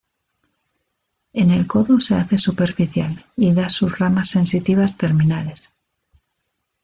En 1.31 1.51
el 1.51 1.67
codo 1.67 1.99
se 1.99 2.15
hace 2.15 2.39
superficial 2.39 3.23
y 3.37 3.53
da 3.53 3.69
sus 3.69 3.99
ramas 3.99 4.29
sensitivas 4.29 4.97
terminales. 4.97 5.69